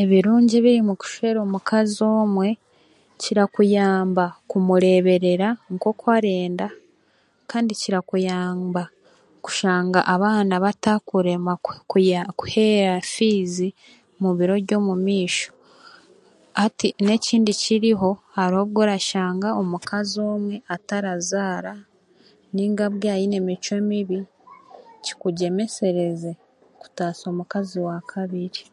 [0.00, 2.48] Ebirungi ebiri mu kushwera omukazi omwe,
[3.20, 6.66] kirakuyamba kumureeberera nk'oku arenda
[7.50, 8.82] kandi kirakuyamba
[9.44, 11.52] kushanga abaana bataakurema
[12.38, 13.68] kuheera fiizi
[14.22, 15.50] mubiro byomumaisho.
[17.06, 21.74] Nekindi ekiriho hariho obworashanga omukazi omwe atarazaara
[22.52, 22.84] nainga
[23.14, 24.18] aine emicwe mibi
[25.04, 26.30] kikugyemesereze
[26.80, 28.64] kutaasa omukazi wa kabiri.